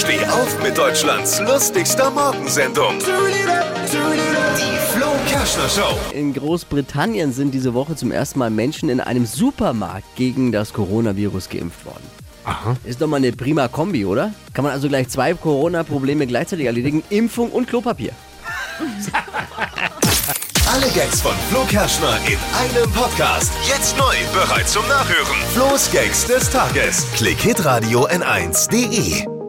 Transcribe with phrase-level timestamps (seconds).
[0.00, 2.94] Steh auf mit Deutschlands lustigster Morgensendung.
[3.00, 5.94] Die Flo Kerschner Show.
[6.14, 11.50] In Großbritannien sind diese Woche zum ersten Mal Menschen in einem Supermarkt gegen das Coronavirus
[11.50, 12.02] geimpft worden.
[12.44, 12.78] Aha.
[12.84, 14.32] Ist doch mal eine prima Kombi, oder?
[14.54, 18.12] Kann man also gleich zwei Corona-Probleme gleichzeitig erledigen: Impfung und Klopapier.
[20.72, 23.52] Alle Gags von Flo Kerschner in einem Podcast.
[23.68, 25.36] Jetzt neu, bereit zum Nachhören.
[25.52, 27.06] Flo's Gags des Tages.
[27.16, 29.39] Klick Hitradio N1.de.